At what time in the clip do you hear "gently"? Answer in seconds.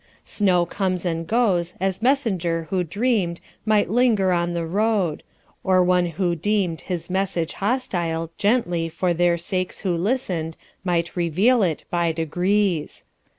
8.39-8.89